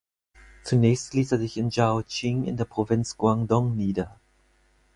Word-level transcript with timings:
Zunächst 0.63 1.13
lässt 1.13 1.31
er 1.31 1.37
sich 1.37 1.57
in 1.57 1.69
Zhaoqing 1.69 2.45
in 2.45 2.57
der 2.57 2.65
Provinz 2.65 3.17
Guangdong 3.17 3.75
nieder. 3.75 4.17